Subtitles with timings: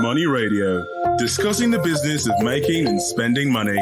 [0.00, 0.82] Money Radio,
[1.18, 3.78] discussing the business of making and spending money.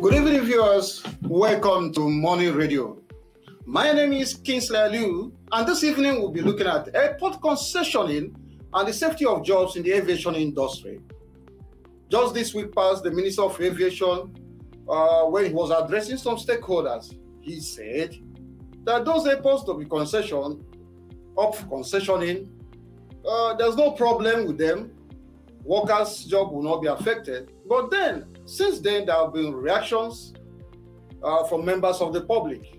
[0.00, 1.04] Good evening, viewers.
[1.22, 2.98] Welcome to Money Radio.
[3.64, 8.34] My name is Kingsley Liu, and this evening we'll be looking at airport concessioning
[8.74, 11.00] and the safety of jobs in the aviation industry.
[12.08, 14.34] Just this week past, the Minister of Aviation,
[14.88, 18.16] uh, when he was addressing some stakeholders, he said
[18.84, 20.64] that those airports to be concession,
[21.38, 22.48] up concessioning,
[23.26, 24.92] uh, there's no problem with them.
[25.64, 27.50] Workers' job will not be affected.
[27.68, 30.32] But then, since then, there have been reactions
[31.22, 32.78] uh, from members of the public.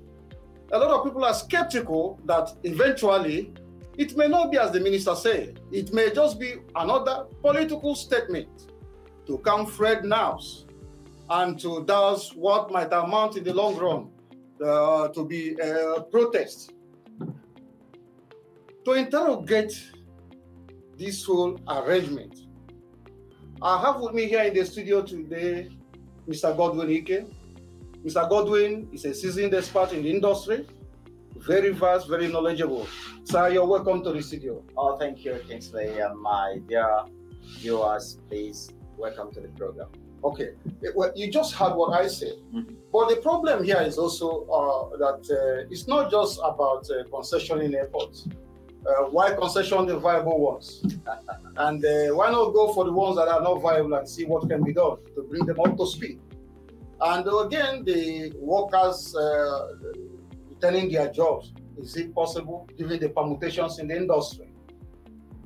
[0.73, 3.53] A lot of people are skeptical that eventually
[3.97, 5.59] it may not be as the minister said.
[5.71, 8.71] It may just be another political statement
[9.27, 10.65] to Fred nerves
[11.29, 14.09] and to douse what might amount in the long run
[14.61, 16.73] uh, to be a protest.
[18.85, 19.91] To interrogate
[20.98, 22.40] this whole arrangement,
[23.62, 25.70] I have with me here in the studio today
[26.27, 26.55] Mr.
[26.55, 27.27] Godwin Ike.
[28.05, 28.27] Mr.
[28.29, 30.65] Godwin is a seasoned expert in the industry,
[31.35, 32.87] very vast, very knowledgeable.
[33.23, 34.63] Sir, you're welcome to the studio.
[34.77, 35.99] Oh, thank you, Kingsley.
[35.99, 37.05] And my dear
[37.59, 39.89] viewers, please welcome to the program.
[40.23, 40.49] Okay,
[40.95, 42.35] well, you just heard what I said.
[42.53, 42.75] Mhm.
[42.91, 47.73] But the problem here is also uh, that uh, it's not just about uh, concessioning
[47.73, 48.27] airports.
[48.85, 50.83] Uh, why concession the viable ones?
[51.57, 54.47] and uh, why not go for the ones that are not viable and see what
[54.49, 56.19] can be done to bring them up to speed?
[56.99, 59.73] And again, the workers uh,
[60.49, 61.51] returning their jobs.
[61.77, 64.49] Is it possible given the permutations in the industry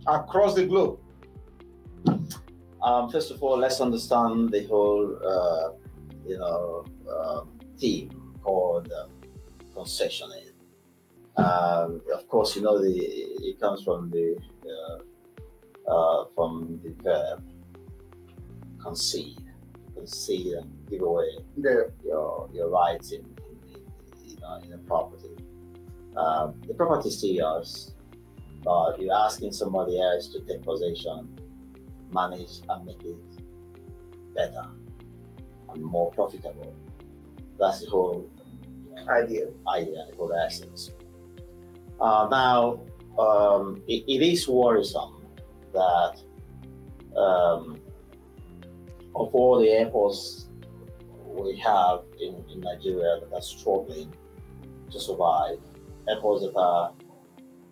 [0.08, 1.00] across the globe?
[2.86, 5.72] Um, first of all, let's understand the whole, uh,
[6.24, 7.42] you know, uh,
[7.80, 8.12] theme
[8.44, 9.08] called uh,
[9.76, 10.52] concessioning.
[11.36, 14.38] Um, of course, you know the it comes from the
[14.70, 17.44] uh, uh, from the verb
[18.80, 19.42] concede,
[19.96, 24.78] concede and give away The your your rights in, in, in you know in a
[24.78, 25.36] property.
[26.16, 27.96] Um, the property is still yours,
[28.64, 31.35] but you're asking somebody else to take possession,
[32.22, 33.20] manage and make it
[34.34, 34.66] better
[35.70, 36.74] and more profitable.
[37.60, 38.30] That's the whole
[39.10, 39.48] idea.
[39.68, 40.92] idea, the whole essence.
[42.00, 42.80] Uh, now,
[43.20, 45.16] um, it, it is worrisome
[45.74, 46.16] that
[47.16, 47.80] um,
[49.16, 50.48] of all the airports
[51.44, 54.14] we have in, in Nigeria that are struggling
[54.92, 55.60] to survive,
[56.10, 56.94] airports that are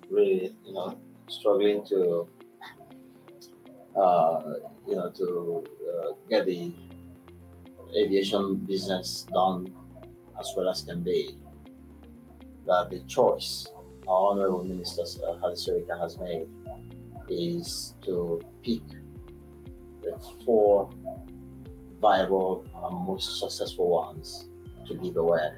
[0.09, 2.27] really, you know, struggling to,
[3.95, 4.41] uh,
[4.87, 6.73] you know, to uh, get the
[7.95, 9.73] aviation business done
[10.39, 11.37] as well as can be.
[12.65, 13.67] That the choice
[14.07, 16.47] our Honorable Minister uh, has made
[17.29, 18.81] is to pick
[20.01, 20.89] the four
[22.01, 24.49] viable and most successful ones
[24.87, 25.49] to give away.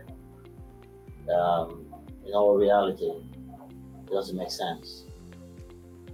[1.33, 1.85] Um,
[2.25, 5.05] in all reality, it doesn't make sense.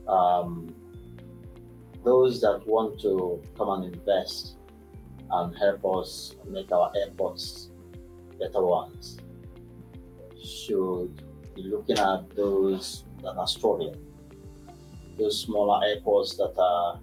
[0.08, 0.74] Um,
[2.04, 4.58] those that want to come and invest
[5.30, 7.70] and help us make our airports
[8.40, 9.18] better ones
[10.44, 11.22] should
[11.56, 13.96] be looking at those that are struggling,
[15.18, 17.00] those smaller airports that are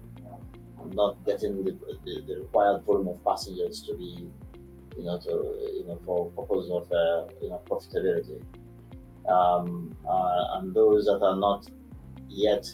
[0.93, 1.71] not getting the,
[2.05, 4.29] the, the required volume of passengers to be,
[4.97, 8.41] you know, to you know for purpose of uh, you know profitability,
[9.29, 11.65] um, uh, and those that are not
[12.27, 12.69] yet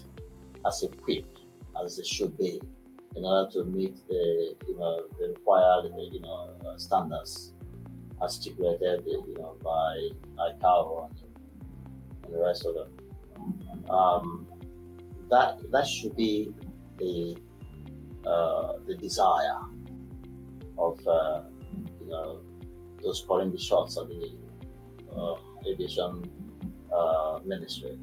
[0.65, 1.34] as equipped
[1.83, 2.61] as they should be
[3.15, 7.53] in order to meet the you know the required you know standards
[8.23, 10.09] as stipulated you know by
[10.49, 11.19] ICAO and,
[12.25, 13.89] and the rest of them.
[13.89, 14.47] Um,
[15.29, 16.53] that that should be
[16.97, 17.37] the
[18.25, 19.59] uh, the desire
[20.77, 21.41] of uh,
[22.01, 22.41] you know
[23.03, 24.31] those calling the shots of the
[25.15, 25.35] uh,
[25.67, 26.29] aviation
[27.45, 27.97] ministry.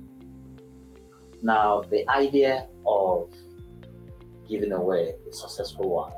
[1.42, 3.32] Now, the idea of
[4.48, 6.12] giving away a successful one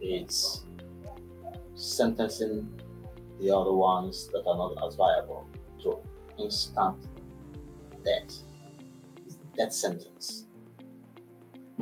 [0.00, 0.64] It's
[1.74, 2.68] sentencing
[3.40, 5.48] the other ones that are not as viable
[5.82, 5.98] to
[6.38, 6.96] instant
[8.04, 8.42] death,
[9.56, 10.44] death sentence.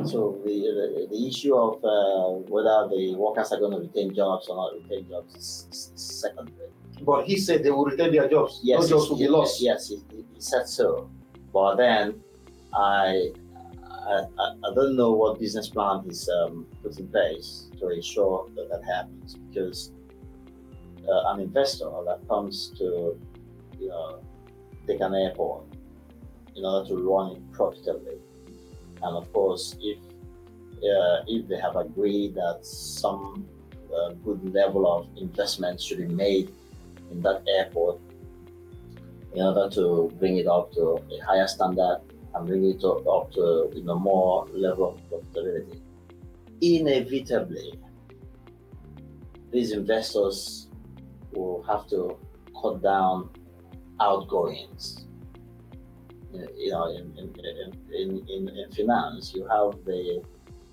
[0.04, 4.46] So the, the, the issue of uh, whether the workers are going to retain jobs
[4.48, 6.68] or not retain jobs is, is secondary.
[7.00, 8.60] But he said they will retain their jobs.
[8.62, 9.60] Yes, no jobs will be lost.
[9.60, 11.08] Yes, he he said so.
[11.52, 12.20] But then
[12.74, 13.32] I,
[14.06, 18.68] I I don't know what business plan he's um, put in place to ensure that
[18.70, 19.92] that happens because
[21.08, 23.18] uh, an investor that comes to
[23.78, 24.20] you know,
[24.86, 25.64] take an airport
[26.56, 28.18] in order to run it profitably.
[29.02, 29.98] And of course, if
[30.78, 33.46] uh, if they have agreed that some
[33.94, 36.52] uh, good level of investment should be made
[37.10, 38.00] in that airport
[39.34, 42.00] in order to bring it up to a higher standard
[42.36, 45.80] and bring it up to you know more level of profitability.
[46.60, 47.74] Inevitably,
[49.50, 50.68] these investors
[51.32, 52.16] will have to
[52.60, 53.30] cut down
[54.00, 55.06] outgoings.
[56.32, 57.32] You know, in, in,
[57.94, 60.22] in, in, in finance, you have the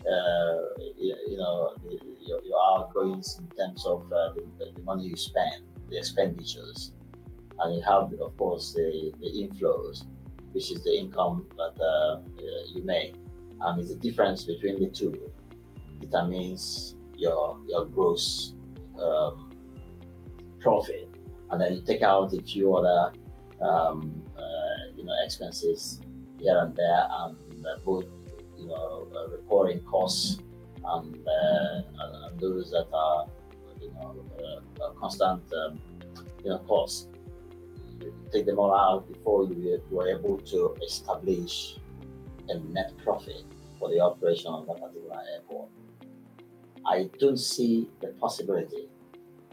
[0.06, 1.74] uh, you, know
[2.20, 2.42] your,
[2.76, 6.92] outgoings in terms of uh, the, the, money you spend, the expenditures,
[7.60, 10.06] and you have of course the, the inflows,
[10.54, 12.22] which is the income that uh,
[12.74, 13.16] you make,
[13.62, 15.14] and it's the difference between the two.
[16.00, 18.54] Determines your your gross
[19.02, 19.52] um,
[20.60, 21.10] profit,
[21.52, 23.14] and then you take out a few other
[23.62, 26.02] um, uh, you know expenses
[26.40, 28.06] here and there, and uh, both
[28.58, 30.40] you know uh, recurring costs
[30.86, 33.26] and, uh, and, those that are
[33.82, 34.26] you know
[34.84, 35.80] uh, constant um,
[36.44, 37.08] you know costs.
[38.32, 41.78] Take them all out before you were able to establish
[42.50, 43.44] a net profit
[43.80, 45.70] for the operation of that particular airport.
[46.86, 48.90] I don't see the possibility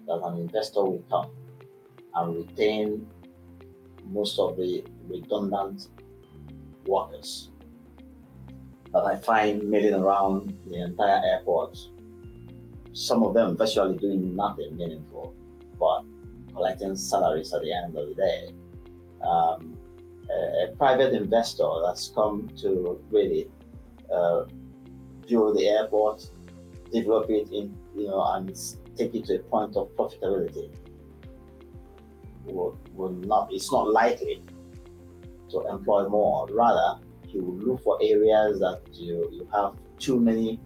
[0.07, 1.31] that an investor will come
[2.15, 3.07] and retain
[4.07, 5.89] most of the redundant
[6.87, 7.51] workers
[8.93, 11.79] that I find milling around the entire airport.
[12.93, 15.35] Some of them virtually doing nothing meaningful,
[16.61, 18.53] collecting salaries at the end of the day.
[19.27, 19.79] Um,
[20.29, 23.49] a, a, private investor that's come to really
[24.13, 24.45] uh,
[25.27, 26.31] view the airport,
[26.93, 28.55] develop it in, you know, and
[28.97, 30.71] take it to a point of profitability
[32.45, 34.43] will, will not, it's not likely
[35.51, 36.47] to employ more.
[36.51, 40.61] Rather, you will look for areas that you, you have too many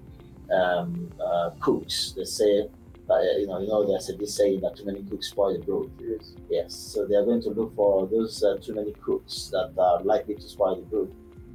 [0.52, 2.14] um, uh, cooks.
[2.16, 2.68] They say,
[3.10, 5.90] uh, you know, you know, there's a saying that too many cooks spoil the broth.
[6.00, 6.34] Yes.
[6.48, 6.74] Yes.
[6.74, 10.36] So they are going to look for those uh, too many cooks that are likely
[10.36, 11.10] to spoil the broth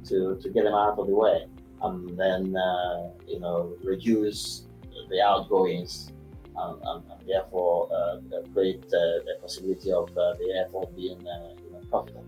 [0.08, 1.46] to, to get them out of the way,
[1.82, 4.66] and then uh, you know reduce
[5.10, 6.12] the outgoings,
[6.56, 8.18] and, and, and therefore uh,
[8.52, 12.24] create uh, the possibility of the airport being you know, profitable.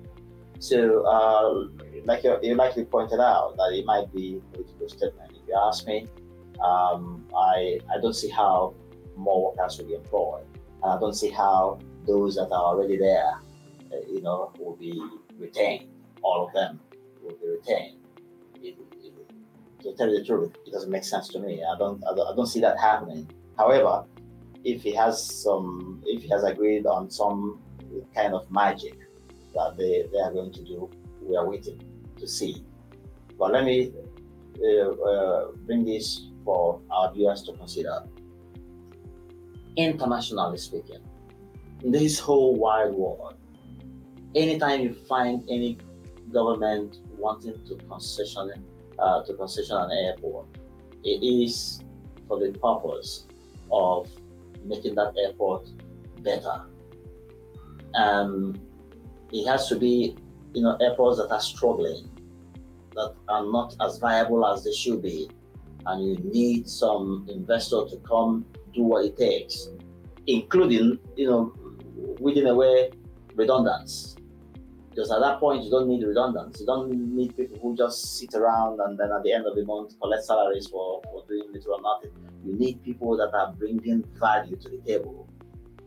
[0.58, 1.66] So, uh,
[2.04, 5.32] like you, you likely pointed out, that it might be a political statement.
[5.32, 6.06] If you ask me,
[6.62, 8.74] um, I I don't see how
[9.16, 10.44] more workers will be employed,
[10.82, 13.32] and I don't see how those that are already there,
[13.92, 15.00] uh, you know, will be
[15.38, 15.88] retained.
[16.22, 16.80] All of them
[17.22, 17.98] will be retained.
[18.62, 19.12] It, it,
[19.82, 21.62] to tell you the truth, it doesn't make sense to me.
[21.62, 23.28] I don't, I don't, I don't see that happening.
[23.58, 24.04] However,
[24.64, 27.60] if he has some, if he has agreed on some
[28.14, 28.94] kind of magic
[29.54, 30.90] that they, they are going to do.
[31.22, 31.80] We are waiting
[32.18, 32.64] to see.
[33.38, 33.92] But let me
[34.62, 38.02] uh, uh, bring this for our viewers to consider.
[39.76, 41.00] Internationally speaking,
[41.82, 43.34] in this whole wide world,
[44.34, 45.78] anytime you find any
[46.32, 48.64] government wanting to concession
[48.98, 50.46] uh, to concession an airport,
[51.04, 51.80] it is
[52.28, 53.26] for the purpose
[53.70, 54.08] of
[54.64, 55.68] making that airport
[56.22, 56.62] better.
[57.94, 58.60] Um,
[59.32, 60.16] it has to be,
[60.54, 62.08] you know, airports that are struggling,
[62.94, 65.28] that are not as viable as they should be,
[65.86, 69.68] and you need some investor to come do what it takes,
[70.26, 71.52] including, you know,
[72.20, 72.90] weeding away
[73.34, 74.16] redundants.
[74.90, 76.60] Because at that point, you don't need redundants.
[76.60, 79.64] You don't need people who just sit around and then at the end of the
[79.64, 82.10] month collect salaries for, for doing little or nothing.
[82.44, 85.28] You need people that are bringing value to the table.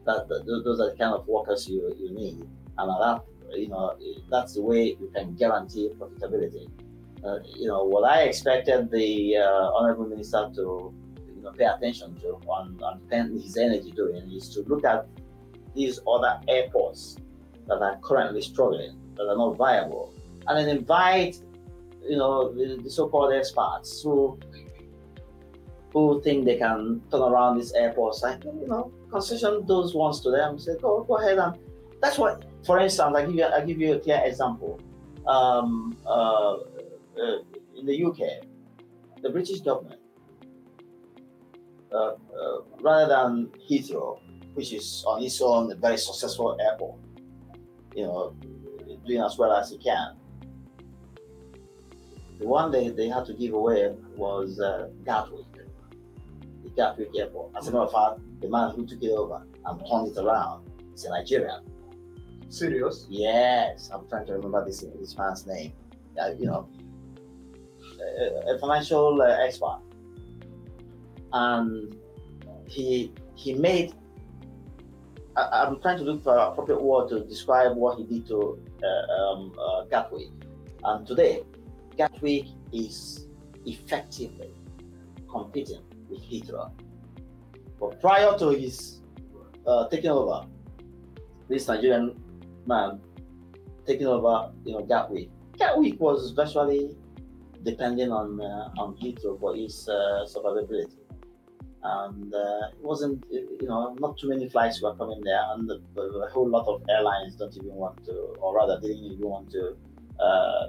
[0.06, 2.48] That, that those are the kind of workers you, you need.
[2.78, 3.24] And at that
[3.54, 3.96] you know,
[4.30, 6.70] that's the way you can guarantee profitability.
[7.25, 10.94] Uh, you know, what I expected the uh, honorable minister to,
[11.36, 15.08] you know, pay attention to and, on spend his energy doing is to look at
[15.74, 17.17] these other airports
[17.67, 20.13] that are currently struggling, that are not viable,
[20.48, 21.41] and then invite,
[22.08, 24.38] you know, the, the so-called experts who
[25.94, 30.29] who think they can turn around these airports, like you know, concession those ones to
[30.29, 30.60] them.
[30.60, 31.58] Say, go go ahead and
[32.01, 34.79] that's what for instance, I give you I give you a clear example.
[35.27, 36.58] Um, uh,
[37.22, 37.38] uh,
[37.76, 38.46] in the UK,
[39.22, 40.00] the British government,
[41.92, 42.16] uh, uh,
[42.82, 44.20] rather than Heathrow,
[44.54, 47.00] which is on its own a very successful airport,
[47.96, 48.36] you know,
[49.06, 50.16] doing as well as it can.
[52.40, 55.46] The one they, they had to give away was uh, Gatwick,
[56.64, 57.52] the Gatwick airport.
[57.58, 60.70] As a matter of fact, the man who took it over and turned it around
[60.94, 61.62] is a Nigerian
[62.50, 63.08] Serious?
[63.10, 65.74] Yes, I'm trying to remember this this man's name.
[66.22, 66.70] Uh, you know,
[68.00, 69.80] a, a financial uh, expert,
[71.34, 71.96] and
[72.68, 73.94] he he made.
[75.38, 79.14] I, am trying to look for appropriate word to describe what he did to uh,
[79.14, 80.30] um, uh, Gatwick,
[80.84, 81.44] and today,
[81.98, 83.28] Gatwick is
[83.66, 84.52] effectively
[85.30, 86.72] competing with Heathrow.
[87.80, 89.02] But prior to his
[89.68, 90.48] uh, taking over,
[91.50, 92.16] this Nigerian
[92.66, 93.02] man
[93.86, 95.30] taking over, you know, Gatwick.
[95.58, 96.96] Gatwick was virtually
[97.66, 100.96] depending on uh, on Heathrow for its uh, survivability,
[101.84, 106.30] and uh, it wasn't, you know, not too many flights were coming there, and a
[106.32, 109.76] whole lot of airlines don't even want to, or rather, didn't even want to,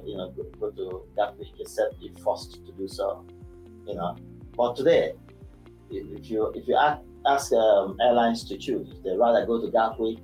[0.05, 3.25] you know, go, to Gatwick except if forced to do so,
[3.87, 4.17] you know.
[4.57, 5.13] But today,
[5.91, 10.19] if you if you ask, ask um, airlines to choose, they rather go to Gatwick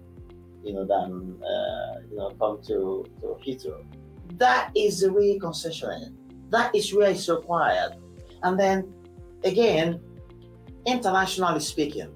[0.65, 3.85] you know, than uh, you know come to to Heathrow.
[4.39, 6.17] That is the real concession.
[6.53, 7.97] That is where it's required.
[8.43, 8.93] And then
[9.43, 10.01] again,
[10.87, 12.11] internationally speaking,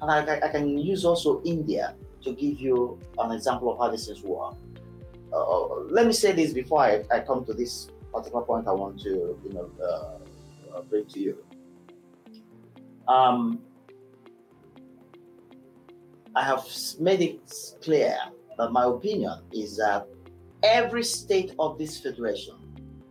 [0.00, 4.08] and I, I can use also India to give you an example of how this
[4.08, 4.54] is work.
[5.32, 9.00] Uh, let me say this before I, I come to this particular point I want
[9.00, 11.44] to you know uh, bring to you.
[13.06, 13.60] Um,
[16.34, 16.64] I have
[16.98, 17.52] made it
[17.82, 18.16] clear
[18.56, 20.06] that my opinion is that
[20.62, 22.54] every state of this federation,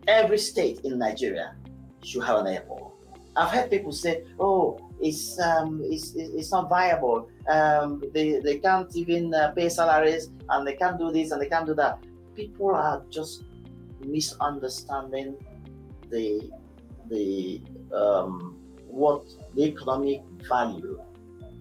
[0.08, 1.56] every state in Nigeria
[2.04, 2.94] should have an airport.
[3.36, 7.30] I've heard people say, "Oh, it's um, it's, it's not viable.
[7.50, 11.50] Um, they they can't even uh, pay salaries, and they can't do this and they
[11.50, 12.00] can't do that."
[12.36, 13.44] People are just
[14.06, 15.36] misunderstanding
[16.10, 16.50] the
[17.10, 17.62] the
[17.94, 18.58] um,
[18.88, 21.02] what the economic value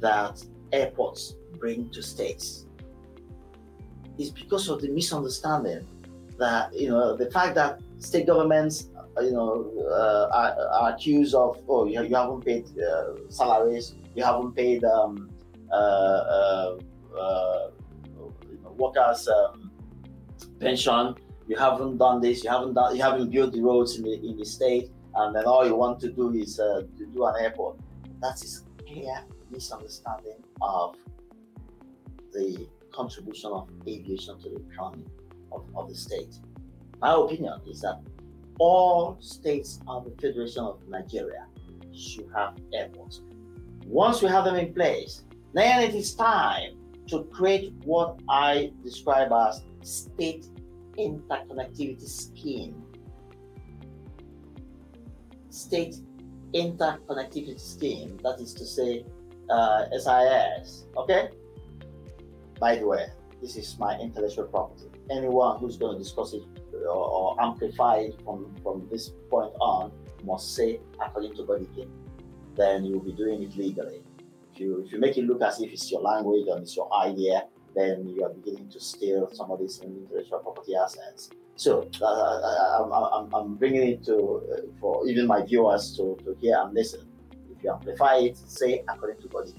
[0.00, 2.66] that airports bring to states
[4.18, 5.86] It's because of the misunderstanding
[6.38, 8.88] that you know the fact that state governments
[9.20, 14.22] you know uh, are, are, accused of oh you, you haven't paid uh, salaries you
[14.22, 15.30] haven't paid um,
[15.72, 16.78] uh, uh,
[17.18, 17.68] uh
[18.76, 19.70] workers um,
[20.58, 21.14] pension
[21.46, 24.36] you haven't done this you haven't done you haven't built the roads in the in
[24.36, 27.78] the state and then all you want to do is uh, to do an airport
[28.20, 30.96] that is clear misunderstanding of
[32.32, 35.06] the contribution of aviation to the economy
[35.52, 36.34] of, of the state.
[37.00, 38.00] My opinion is that
[38.58, 41.46] all states of the Federation of Nigeria
[41.92, 43.20] should have airports.
[43.86, 45.22] Once we have them in place,
[45.52, 46.76] then it is time
[47.08, 50.46] to create what I describe as state
[50.96, 52.82] interconnectivity scheme.
[55.50, 55.96] State
[56.54, 59.04] interconnectivity scheme, that is to say,
[59.50, 60.86] uh, SIS.
[60.96, 61.28] Okay?
[62.58, 63.06] By the way,
[63.42, 64.86] this is my intellectual property.
[65.10, 66.42] Anyone who's going to discuss it
[66.84, 69.92] or, amplify from, from this point on
[70.24, 71.68] must say according to body
[72.54, 74.02] Then you'll be doing it legally.
[74.52, 76.92] If you, if you make it look as if it's your language and it's your
[76.94, 81.30] idea, then you are beginning to steal somebody's intellectual property assets.
[81.56, 86.16] So uh, uh I'm, I'm, I'm, bringing it to uh, for even my viewers to,
[86.24, 87.06] to hear and listen.
[87.50, 89.54] If you amplify it, say according to body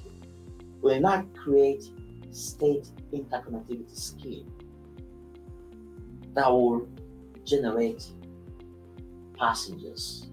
[0.82, 1.84] We not create
[2.32, 4.52] state interconnectivity scheme
[6.36, 6.88] that will
[7.46, 8.06] generate
[9.38, 10.28] passengers.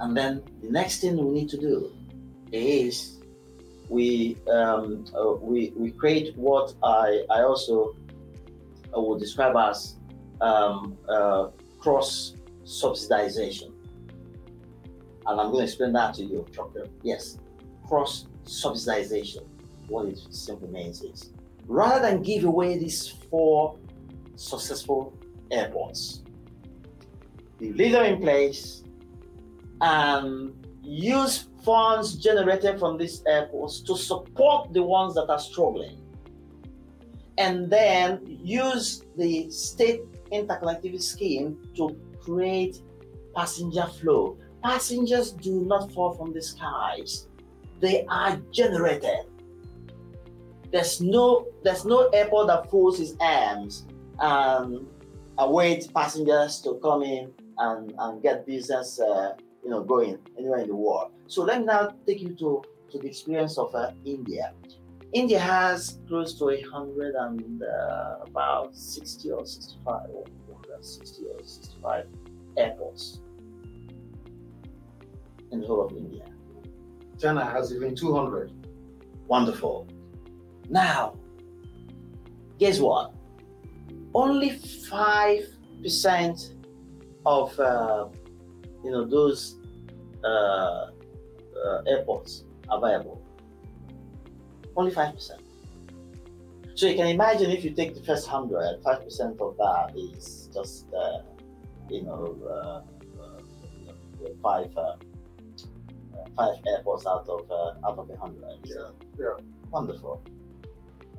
[0.00, 1.92] And then the next thing we need to do
[2.50, 3.18] is
[3.88, 7.94] we um, uh, we, we create what I, I also
[8.94, 9.96] would describe as
[10.40, 11.48] um, uh,
[11.78, 12.34] cross
[12.64, 13.72] subsidization.
[15.26, 16.88] And I'm going to explain that to you, Chopper.
[17.02, 17.38] Yes,
[17.86, 19.46] cross subsidization
[19.88, 21.30] what it simply means is
[21.66, 23.76] rather than give away these four
[24.36, 25.16] successful
[25.52, 26.22] airports,
[27.60, 28.82] you leave them in place
[29.80, 35.98] and use funds generated from these airports to support the ones that are struggling.
[37.38, 42.82] And then use the state interconnectivity scheme to create
[43.34, 44.36] passenger flow.
[44.62, 47.28] Passengers do not fall from the skies,
[47.80, 49.26] they are generated.
[50.70, 53.86] There's no there's no airport that folds its arms
[54.20, 54.86] and
[55.38, 60.68] await passengers to come in and, and get business uh, you know going anywhere in
[60.68, 61.12] the world.
[61.26, 64.52] So let me now take you to, to the experience of uh, India.
[65.12, 70.24] India has close to a hundred and uh, about 60 or 65 or
[70.80, 72.06] 60 or 65
[72.56, 73.20] airports
[75.50, 76.24] in the whole of India.
[77.20, 78.52] China has even 200.
[79.28, 79.86] Wonderful.
[80.68, 81.14] Now,
[82.58, 83.14] guess what?
[84.14, 85.46] Only five
[85.82, 86.54] percent
[87.24, 88.08] of uh,
[88.84, 89.56] you know those
[90.24, 93.22] uh, uh, airports are viable.
[94.76, 95.40] Only five percent.
[96.74, 100.48] So you can imagine if you take the first hundred, five percent of that is
[100.52, 101.22] just uh,
[101.88, 104.72] you know uh, uh, five
[106.36, 107.50] five airports out of
[107.84, 108.58] out of a hundred.
[108.64, 108.90] Yeah.
[109.18, 109.36] yeah.
[109.70, 110.22] Wonderful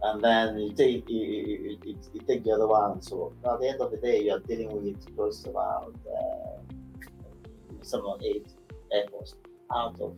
[0.04, 3.02] and then you take you, you, you, you, take the other one.
[3.02, 6.76] So at the end of the day, you are dealing with close to about uh,
[7.82, 8.48] seven or eight
[8.92, 9.36] airports
[9.74, 10.16] out of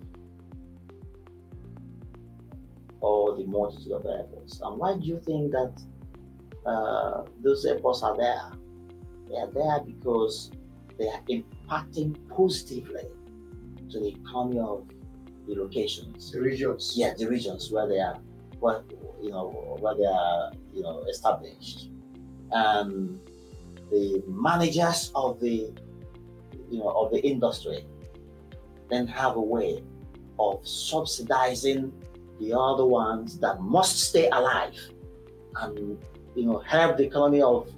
[3.00, 4.60] all the multitude of airports.
[4.64, 5.74] And why do you think that
[6.66, 8.42] uh, those airports are there?
[9.30, 10.52] They are there because
[10.98, 13.04] they are impacting positively
[13.92, 14.88] to the economy of
[15.48, 16.32] the locations.
[16.32, 16.94] The regions.
[16.96, 18.18] Yeah, the regions where they are
[18.60, 18.84] where
[19.22, 21.90] you know where they are you know established,
[22.52, 23.20] and
[23.92, 25.74] the managers of the
[26.70, 27.86] you know of the industry
[28.90, 29.84] then have a way
[30.40, 31.92] of subsidizing
[32.40, 34.78] the other ones that must stay alive
[35.62, 35.98] and
[36.36, 37.70] you know help the economy of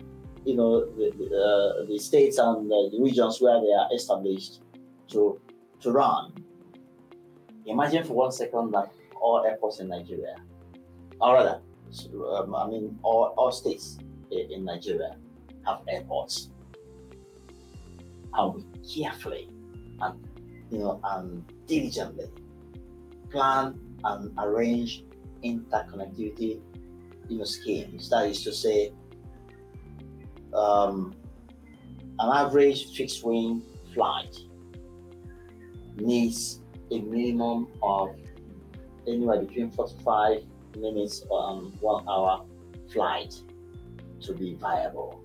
[0.45, 4.61] you know the, the, uh, the states and the regions where they are established
[5.09, 5.39] to
[5.79, 6.33] to run.
[7.65, 10.35] Imagine for one second that all airports in nigeria
[11.19, 11.61] or rather,
[12.35, 13.97] um, I mean, all, all states
[14.31, 15.15] in, Nigeria
[15.65, 16.49] have airports.
[18.33, 18.63] And we
[19.03, 19.49] carefully
[20.01, 20.27] and
[20.69, 22.29] you know and diligently
[23.31, 25.03] plan and arrange
[25.43, 26.59] interconnectivity
[27.29, 28.09] you know schemes.
[28.09, 28.93] That is to say,
[30.53, 31.15] um,
[32.19, 34.35] an average fixed wing flight
[35.95, 38.15] needs a minimum of
[39.07, 40.43] anywhere between 45
[40.81, 42.45] minutes um, one hour
[42.91, 43.33] flight
[44.21, 45.23] to be viable.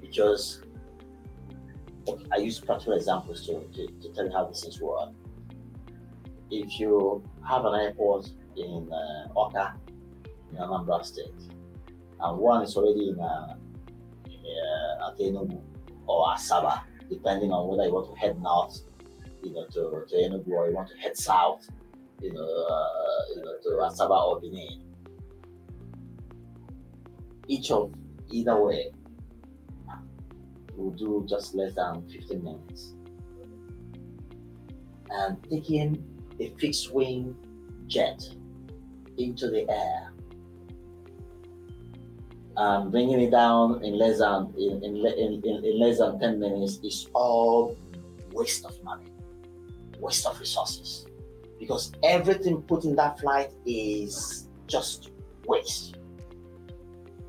[0.00, 0.62] Because
[2.32, 5.10] I use practical examples to, to, to tell you how this things work.
[6.50, 9.74] If you have an airport in uh, Awka,
[10.50, 11.26] in Anambra State,
[12.20, 13.54] and one is already in uh,
[15.02, 15.60] uh, Enugu
[16.06, 18.80] or Asaba, depending on whether you want to head north,
[19.42, 21.68] you know, to, to Enugu or you want to head south,
[22.20, 24.82] you know, uh, you know, to Asaba or Benin.
[27.46, 27.92] Each of
[28.30, 28.90] either way
[30.76, 32.94] will do just less than 15 minutes.
[35.10, 36.04] And taking
[36.38, 37.36] a fixed wing
[37.86, 38.22] jet
[39.16, 40.12] into the air
[42.56, 46.78] and bringing it down in less than in, in, in, in less than 10 minutes
[46.82, 47.76] is all
[48.32, 49.06] waste of money,
[49.98, 51.07] waste of resources
[51.58, 55.10] because everything put in that flight is just
[55.46, 55.96] waste.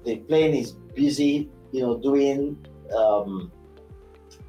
[0.05, 2.57] The plane is busy, you know, doing
[2.95, 3.51] um,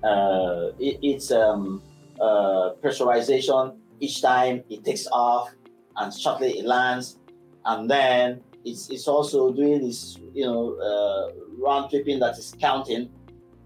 [0.02, 1.82] uh, it, it's um,
[2.20, 5.52] uh, pressurization each time it takes off,
[5.96, 7.18] and shortly it lands,
[7.66, 13.10] and then it's it's also doing this, you know, uh, round tripping that is counting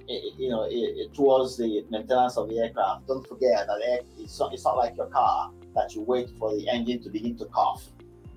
[0.07, 0.69] you know,
[1.15, 3.07] towards the maintenance of the aircraft.
[3.07, 6.69] Don't forget that it's not, it's not like your car that you wait for the
[6.69, 7.89] engine to begin to cough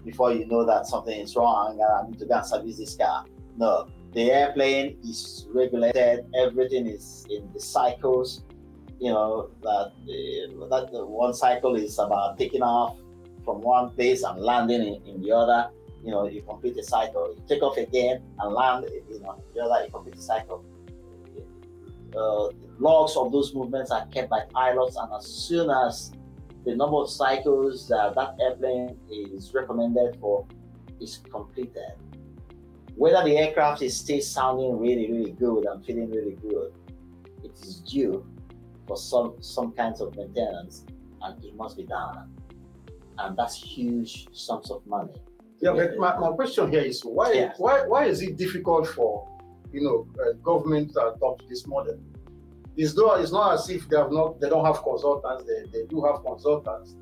[0.06, 2.95] before you know that something is wrong and I need to go and service this
[2.95, 3.26] car.
[3.58, 8.43] No, the airplane is regulated, everything is in the cycles.
[9.00, 9.91] You know, that,
[10.71, 12.97] that one cycle is about taking off
[13.45, 15.69] from one place and landing in, in the other.
[16.04, 19.62] You know, you complete the cycle, you take off again and land, you know, the
[19.62, 20.63] other, you complete the cycle.
[22.15, 26.12] Uh, logs of those movements are kept by pilots, and as soon as
[26.67, 30.45] the number of cycles that that airplane is recommended for
[30.99, 31.93] is completed.
[32.95, 36.73] Whether the aircraft is still sounding really, really good and feeling really good,
[37.41, 38.25] it is due
[38.86, 40.84] for some some kinds of maintenance
[41.21, 42.36] and it must be done.
[43.17, 45.13] And that's huge sums of money.
[45.62, 47.53] Yeah, but my, my question here is why yeah.
[47.58, 49.25] why why is it difficult for
[49.71, 51.97] you know uh, government to adopt this model?
[52.77, 55.43] It's not, it's not as if they have not they don't have consultants.
[55.45, 56.95] They, they do have consultants,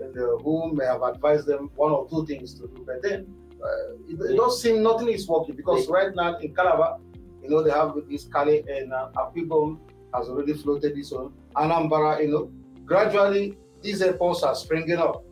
[0.00, 2.84] and uh, who may have advised them one or two things to do.
[2.86, 3.26] But then
[3.62, 6.98] uh, it, it does seem nothing is working because right now in Calabar,
[7.42, 9.78] you know, they have this Cali and uh, Akwa
[10.14, 11.32] has already floated this one.
[11.56, 12.50] Anambra, you know,
[12.84, 15.24] gradually these airports are springing up,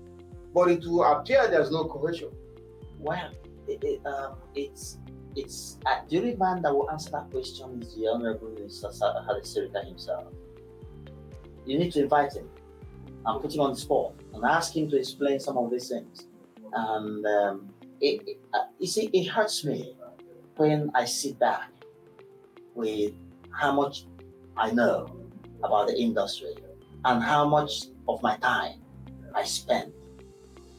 [0.52, 2.30] but it will appear there's no cohesion.
[2.98, 3.30] Well,
[3.68, 4.98] it, it, um, it's
[5.36, 9.88] it's uh, the only man that will answer that question is the Honorable Minister Hadi
[9.88, 10.26] himself.
[11.66, 12.48] You need to invite him
[13.26, 16.26] and put him on the spot and ask him to explain some of these things.
[16.72, 17.70] And um,
[18.00, 19.96] it, it uh, you see, it hurts me
[20.56, 21.70] when I sit back
[22.74, 23.12] with
[23.50, 24.04] how much
[24.56, 25.08] I know
[25.62, 26.54] about the industry
[27.04, 28.80] and how much of my time
[29.34, 29.92] I spend,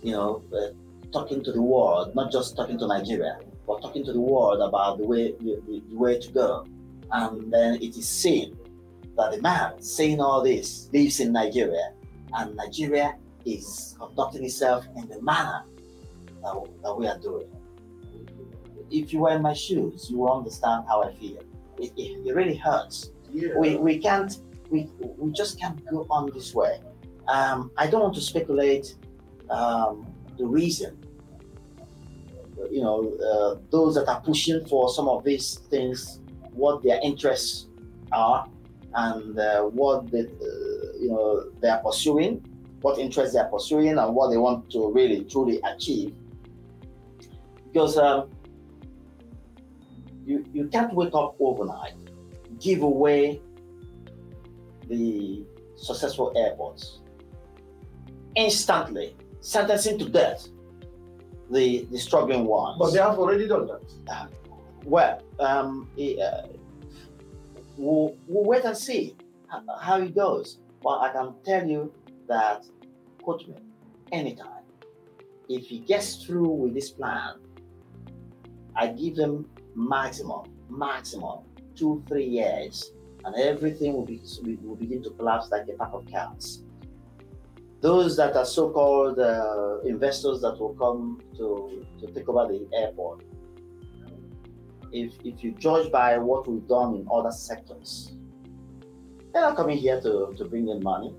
[0.03, 0.73] you know, uh,
[1.11, 4.97] talking to the world, not just talking to Nigeria, but talking to the world about
[4.97, 6.65] the way the, the, the way to go.
[7.11, 8.57] And then it is seen
[9.17, 11.93] that the man saying all this lives in Nigeria,
[12.33, 15.63] and Nigeria is conducting itself in the manner
[16.43, 17.47] that, that we are doing.
[18.91, 21.39] If you were in my shoes, you will understand how I feel.
[21.77, 23.11] It, it, it really hurts.
[23.31, 23.57] Yeah.
[23.57, 24.37] We, we can't,
[24.69, 26.79] we, we just can't go on this way.
[27.27, 28.95] Um, I don't want to speculate
[29.49, 30.05] um,
[30.37, 31.04] the reason.
[32.71, 36.19] You know, uh, those that are pushing for some of these things,
[36.51, 37.67] what their interests
[38.11, 38.47] are,
[38.93, 40.17] and uh, what uh,
[40.99, 42.45] you know they are pursuing,
[42.81, 46.13] what interests they are pursuing, and what they want to really truly achieve.
[47.65, 48.29] Because um,
[50.25, 51.93] you you can't wake up overnight,
[52.59, 53.41] give away
[54.87, 56.99] the successful airports
[58.35, 60.47] instantly, sentencing to death
[61.51, 62.77] the the struggling ones.
[62.79, 64.29] But they have already done that.
[64.85, 66.47] Well, um, eh, uh,
[67.77, 69.15] we'll, we'll wait and see
[69.79, 70.59] how, it goes.
[70.83, 71.91] But I can tell you
[72.27, 72.65] that,
[73.25, 73.55] me,
[74.11, 74.63] anytime,
[75.49, 77.35] if he gets through with this plan,
[78.75, 81.39] I give him maximum, maximum
[81.75, 82.91] two, three years,
[83.23, 84.21] and everything will, be,
[84.61, 86.64] will begin to collapse like a pack of cards.
[87.81, 93.23] Those that are so-called uh, investors that will come to, to take over the airport,
[94.91, 98.13] if if you judge by what we've done in other sectors,
[99.33, 101.13] they're not coming here to, to bring in money.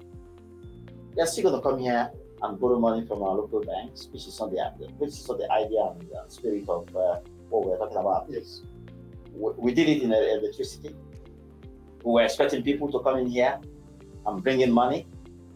[1.14, 2.11] They're still going to come here
[2.42, 5.51] and borrow money from our local banks, which is not the which is not the
[5.53, 8.27] idea and the spirit of uh, what we're talking about.
[8.29, 8.62] Yes.
[9.33, 10.97] We, we did it in uh, electricity.
[12.03, 13.59] We were expecting people to come in here
[14.27, 15.07] and bring in money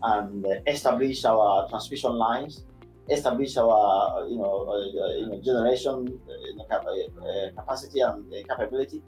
[0.02, 2.64] and uh, establish our transmission lines
[3.08, 9.02] establish our you know uh, you know generation uh, cap- uh, capacity and capability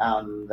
[0.00, 0.48] and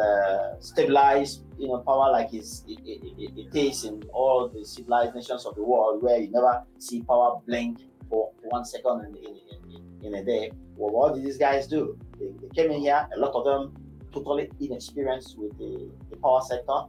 [0.59, 5.53] stabilize you know power like it, it, it is in all the civilized nations of
[5.55, 7.77] the world where you never see power blink
[8.09, 10.51] for, for one second in, in, in, in a day.
[10.75, 11.97] Well, what did these guys do?
[12.19, 13.75] They, they came in here, a lot of them
[14.11, 16.81] totally inexperienced with the, the power sector,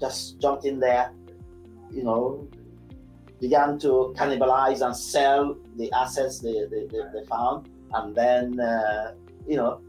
[0.00, 1.12] just jumped in there,
[1.90, 2.48] you know,
[3.40, 9.14] began to cannibalize and sell the assets they, they, they, they found, and then, uh,
[9.46, 9.80] you know,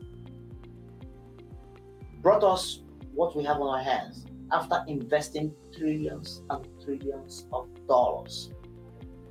[2.22, 2.82] brought us
[3.14, 8.52] what we have on our hands after investing trillions and trillions of dollars.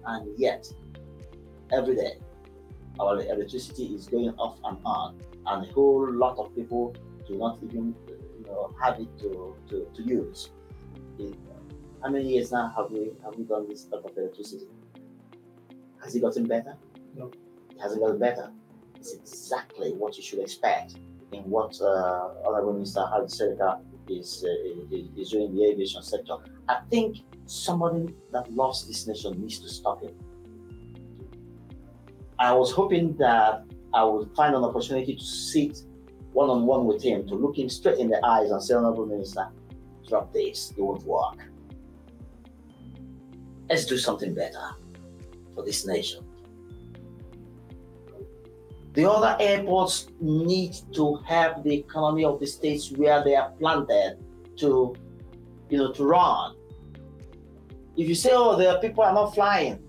[0.07, 0.67] And yet,
[1.73, 2.15] every day,
[3.01, 6.95] our electricity is going off and on, and a whole lot of people
[7.27, 7.95] do not even
[8.39, 10.51] you know, have it to, to, to use.
[12.05, 14.67] How many years now have we have we done this type of electricity?
[16.03, 16.77] Has it gotten better?
[17.17, 17.31] No.
[17.71, 18.51] It hasn't gotten better.
[18.97, 20.97] It's exactly what you should expect
[21.33, 26.37] in what uh, Honorable Minister Hadi Sirika is, uh, is doing in the aviation sector.
[26.69, 30.13] I think somebody that loves this nation needs to stop him.
[32.39, 33.65] I was hoping that
[33.95, 35.79] I would find an opportunity to sit
[36.35, 39.07] one on one with him, to look him straight in the eyes and say, Honorable
[39.07, 39.49] Minister,
[40.07, 41.39] drop this, it won't work.
[43.69, 44.71] Let's do something better
[45.55, 46.25] for this nation.
[48.95, 54.19] The other airports need to have the economy of the states where they are planted
[54.59, 54.95] to,
[55.69, 56.55] you know, to run.
[57.97, 59.83] If you say, oh, the people are not flying,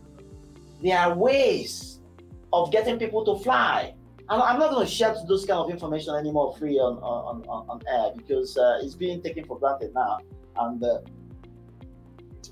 [0.81, 1.99] there are ways
[2.51, 3.93] of getting people to fly.
[4.27, 7.69] And I'm not going to share those kind of information anymore free on on, on,
[7.69, 10.19] on air because uh, it's being taken for granted now.
[10.57, 10.99] And uh,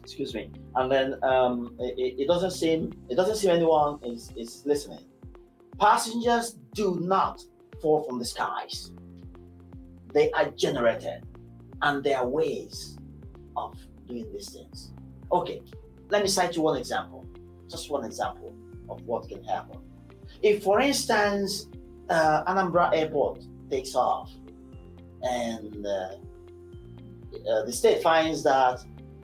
[0.04, 4.64] excuse me, and then um, it, it, doesn't seem it doesn't seem anyone is, is
[4.66, 5.06] listening.
[5.80, 7.42] Passengers do not
[7.82, 8.92] fall from the skies.
[10.14, 11.26] They are generated,
[11.82, 12.98] and there are ways
[13.56, 14.92] of doing these things.
[15.32, 15.62] Okay,
[16.10, 17.26] let me cite you one example,
[17.70, 18.54] just one example
[18.90, 19.80] of what can happen.
[20.42, 21.68] If, for instance,
[22.10, 24.30] uh, Anambra Airport takes off,
[25.22, 26.16] and uh,
[27.50, 28.84] uh, the state finds that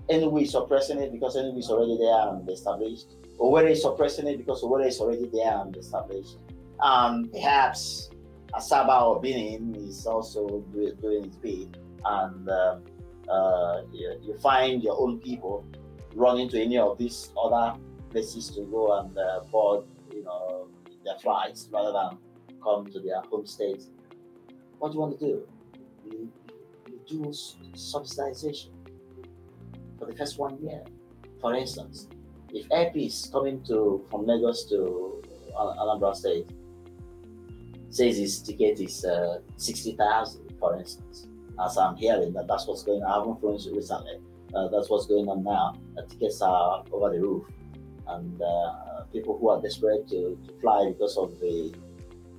[0.09, 3.15] Enugu is suppressing it because Enugu is already there and established.
[3.39, 6.37] Owerri is suppressing it because Owerri is already there and established.
[6.81, 8.09] Um, perhaps
[8.53, 12.77] Asaba or Benin is also doing its bit, and uh,
[13.29, 15.65] uh, you, you, find your own people
[16.15, 17.77] run into any of these other
[18.09, 20.67] places to go and uh, board, you know,
[21.05, 22.17] their flights rather than
[22.63, 23.83] come to their home state
[24.79, 25.47] what do you want to do?
[26.05, 26.31] You,
[26.87, 27.29] you do
[27.73, 28.69] subsidization
[29.99, 30.83] for the first one year.
[31.41, 32.07] For instance,
[32.53, 35.21] if Air Peace coming to from Lagos to
[35.55, 36.47] Anambra State
[37.89, 41.27] says his ticket is uh, 60,000, for instance,
[41.63, 43.11] as I'm hearing that that's what's going on.
[43.11, 44.19] I haven't flown recently.
[44.53, 45.75] Uh, that's what's going on now.
[45.95, 47.45] The tickets are over the roof,
[48.07, 51.73] and uh, people who are desperate to, to fly because of the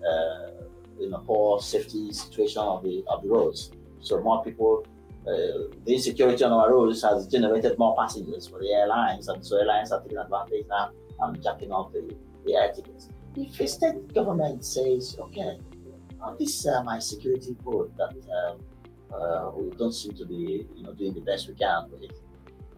[0.06, 0.64] uh,
[0.98, 3.70] you know poor safety situation of the of the roads.
[4.00, 4.86] So more people,
[5.26, 9.58] uh, the insecurity on our roads has generated more passengers for the airlines, and so
[9.58, 12.14] airlines are taking advantage now and jacking off the,
[12.46, 13.08] the air tickets.
[13.36, 15.58] If a state government says, okay,
[16.22, 18.58] uh, this uh, my security code that um,
[19.14, 22.10] uh, we don't seem to be, you know, doing the best we can with.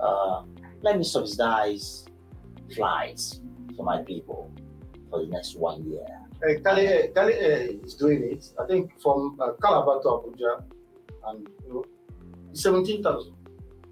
[0.00, 0.42] Uh,
[0.82, 2.06] let me subsidize
[2.74, 3.40] flights
[3.76, 4.52] for my people
[5.10, 6.06] for the next one year.
[6.42, 8.50] Uh, Kali, Kali uh, is doing it.
[8.60, 10.64] I think from uh, Calabar to Abuja,
[11.26, 11.84] and you know,
[12.54, 13.34] seventeen thousand.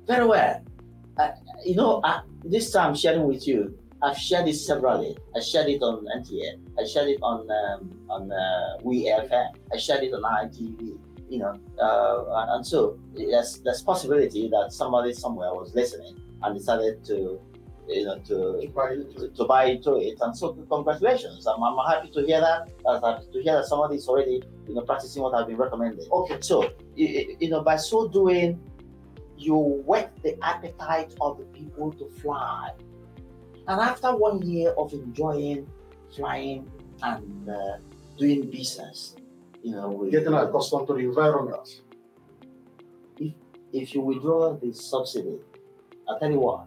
[0.07, 0.63] Very well.
[1.19, 1.31] Uh,
[1.65, 5.17] you know, uh, this time sharing with you, I've shared it severally.
[5.37, 6.59] I shared it on NTA.
[6.79, 9.51] I shared it on um, on uh, WeFM.
[9.73, 10.99] I shared it on ITV
[11.31, 17.05] you know, uh, and so there's there's possibility that somebody somewhere was listening and decided
[17.05, 17.41] to,
[17.91, 19.17] you know, to To buy it.
[19.17, 20.19] to, to buy into it.
[20.21, 21.47] And so congratulations.
[21.47, 22.71] I'm, I'm happy to hear that.
[22.89, 26.07] I'm happy to hear that somebody is already, you know, practicing what I've been recommending.
[26.11, 26.39] Okay.
[26.41, 28.61] So, you, you know, by so doing,
[29.37, 32.71] you whet the appetite of the people to fly.
[33.69, 35.67] And after one year of enjoying
[36.15, 36.71] flying
[37.03, 37.77] and uh,
[38.19, 39.15] doing business,
[39.63, 41.83] you know, with, Getting accustomed to the environment.
[43.19, 43.33] if
[43.73, 45.39] if you withdraw the subsidy,
[46.09, 46.67] I'll tell you what,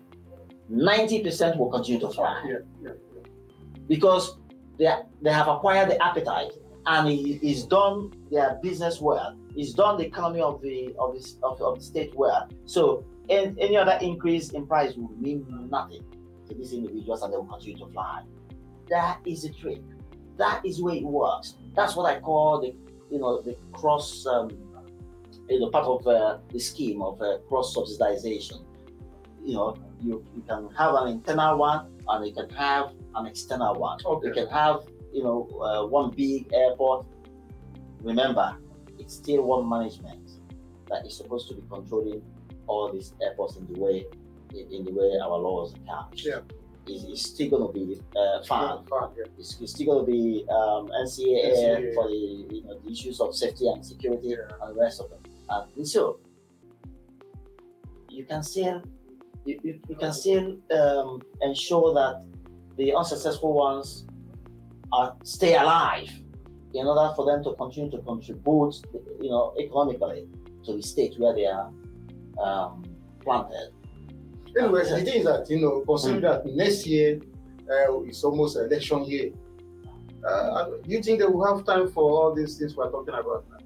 [0.72, 2.92] 90% will continue to fly Yeah, yeah.
[3.88, 4.38] because
[4.78, 6.52] they, they have acquired the appetite
[6.86, 9.38] and it is done their business well.
[9.56, 12.50] It's done the economy of the of the, of, of the state well.
[12.66, 16.04] So any, any other increase in price will mean nothing
[16.50, 18.24] to these individuals and they will continue to fly.
[18.90, 19.82] That is the trick.
[20.38, 21.56] That is the way it works.
[21.76, 22.76] That's what I call the
[23.12, 24.50] you know the cross um,
[25.48, 28.66] you know part of uh, the scheme of uh, cross subsidization.
[29.44, 33.76] You know you, you can have an internal one and you can have an external
[33.76, 34.00] one.
[34.06, 34.28] Okay.
[34.28, 34.82] You can have
[35.14, 37.06] you know uh, one big airport.
[38.02, 38.56] Remember,
[39.00, 40.32] it's still one management
[40.90, 42.22] that is supposed to be controlling
[42.68, 44.06] all these airports in the way
[44.54, 46.10] in, in the way our laws are.
[46.14, 46.40] Yeah.
[46.86, 48.84] It's, it's still going to be uh, fun.
[48.92, 49.24] Yeah, yeah.
[49.40, 51.94] It's, it's still going to be um, NCAA, NCAA.
[51.94, 52.16] for the
[52.52, 55.20] you know the issues of safety and security and the rest of them.
[55.78, 56.20] And so
[58.10, 58.82] you can still
[59.46, 62.24] you, you, you can still um, ensure that
[62.78, 64.06] the unsuccessful ones
[64.92, 66.10] are stay alive
[66.74, 68.74] in order for them to continue to contribute
[69.22, 70.28] you know economically
[70.66, 71.72] to the state where they are
[72.42, 72.84] um,
[73.22, 73.72] planted.
[74.58, 77.20] Anyways, the thing is that you know, considering that next year
[77.70, 79.32] uh, is almost election year,
[80.28, 83.46] uh, do you think they will have time for all these things we're talking about
[83.50, 83.58] now?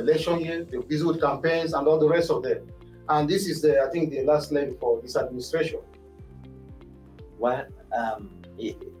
[0.00, 2.66] Election year, they're busy with campaigns and all the rest of them.
[3.08, 5.80] And this is the, I think, the last leg for this administration.
[7.38, 7.66] Well,
[7.96, 8.30] um,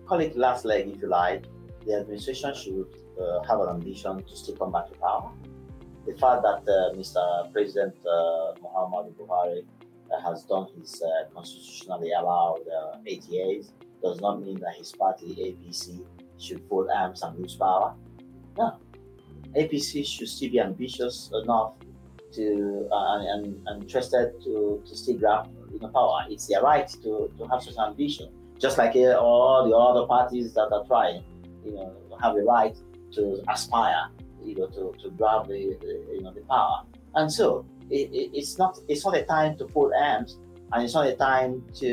[0.06, 1.44] call it last leg if you like.
[1.86, 2.86] The administration should
[3.20, 5.30] uh, have an ambition to still come back to power.
[6.06, 7.52] The fact that uh, Mr.
[7.52, 9.64] President uh, Muhammadu Buhari
[10.10, 12.60] uh, has done his uh, constitutionally allowed
[13.06, 13.66] 88
[14.02, 16.02] does not mean that his party APC
[16.38, 17.94] should fold arms and lose power.
[18.56, 18.78] No,
[19.54, 21.72] APC should still be ambitious enough
[22.32, 26.24] to uh, and, and, interested to, to still grab you know, power.
[26.28, 30.52] It's their right to, to have such ambition, just like uh, all the other parties
[30.54, 31.24] that are trying,
[31.64, 32.76] you know, have a right
[33.12, 34.08] to aspire,
[34.44, 36.82] you know, to, to grab the, the you know the power.
[37.14, 40.38] And so it, it, it's not it's not a time to fold arms,
[40.72, 41.86] and it's not a time to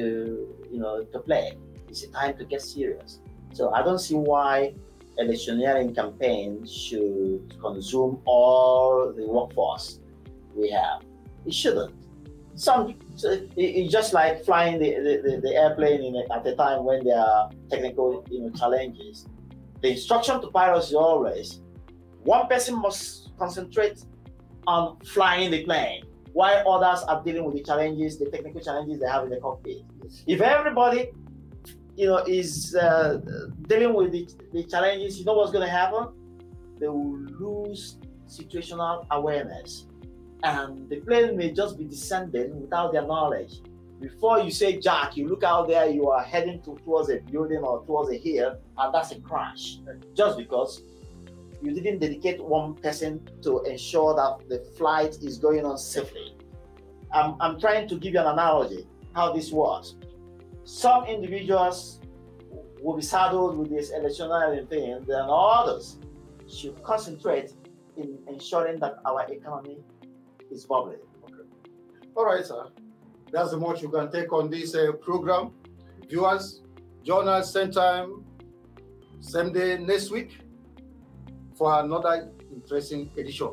[0.70, 1.54] you know to play.
[1.88, 3.20] It's a time to get serious.
[3.54, 4.74] So I don't see why
[5.18, 10.00] electioneering campaign should consume all the workforce
[10.56, 11.02] we have.
[11.46, 11.94] It shouldn't.
[12.56, 14.90] Some so it- it's just like flying the,
[15.26, 19.28] the, the, airplane a, at a time when there are technical you know challenges.
[19.82, 21.62] The instruction to pilots is always
[22.24, 24.04] one person must concentrate
[24.68, 29.08] on flying the plane while others are dealing with the challenges, the technical challenges they
[29.08, 29.78] have in the cockpit.
[30.28, 31.12] If everybody
[31.96, 33.20] you know is uh,
[33.68, 36.08] dealing with the, the challenges, you know what's going to happen?
[36.80, 39.88] They will lose situational awareness,
[40.46, 43.62] and the plane may just be descending without their knowledge.
[44.00, 47.58] Before you say jack, you look out there, you are heading to, towards a building
[47.58, 49.80] or towards a hill, and that's a crash.
[50.14, 50.84] Just because
[51.64, 56.36] you didn't dedicate one person to ensure that the flight is going on safely.
[57.12, 59.96] I'm, I'm trying to give you an analogy how this works.
[60.64, 62.02] Some individuals
[62.82, 65.98] will be saddled with this electioneering thing, and others
[66.48, 67.54] should concentrate
[67.98, 69.78] in ensuring that our economy
[70.52, 71.00] is bubbling.
[71.24, 71.44] Okay.
[72.16, 72.68] All right, sir.
[73.32, 75.52] That's the much you can take on this uh, program.
[76.08, 76.62] Viewers,
[77.04, 78.24] join us same time,
[79.20, 80.38] same day next week
[81.56, 83.52] for another interesting edition.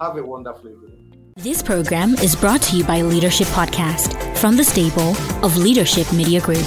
[0.00, 1.32] Have a wonderful evening.
[1.36, 6.40] This program is brought to you by Leadership Podcast from the stable of Leadership Media
[6.40, 6.66] Group.